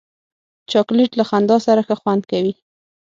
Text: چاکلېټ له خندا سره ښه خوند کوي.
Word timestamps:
چاکلېټ 0.71 1.11
له 1.19 1.23
خندا 1.29 1.57
سره 1.67 1.81
ښه 1.87 1.95
خوند 2.01 2.23
کوي. 2.31 2.53